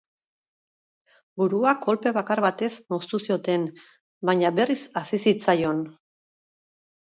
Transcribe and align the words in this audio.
Burua 1.41 1.73
kolpe 1.83 2.15
bakar 2.15 2.41
batez 2.47 2.71
moztu 2.95 3.21
zioten 3.27 3.69
baina 4.33 4.55
berriz 4.61 4.81
hazi 5.05 5.23
zitzaion. 5.29 5.89